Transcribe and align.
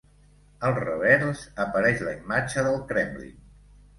Al 0.67 0.71
revers 0.77 1.43
apareix 1.65 2.01
la 2.07 2.15
imatge 2.21 2.65
del 2.69 2.79
Kremlin. 2.93 3.37